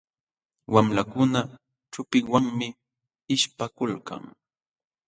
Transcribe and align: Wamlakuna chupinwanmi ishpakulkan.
Wamlakuna 0.73 1.39
chupinwanmi 1.93 2.67
ishpakulkan. 3.33 4.23